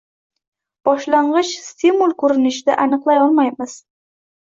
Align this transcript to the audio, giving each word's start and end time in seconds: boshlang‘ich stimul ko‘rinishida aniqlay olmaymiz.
boshlang‘ich 0.89 1.53
stimul 1.67 2.17
ko‘rinishida 2.25 2.81
aniqlay 2.89 3.25
olmaymiz. 3.31 3.81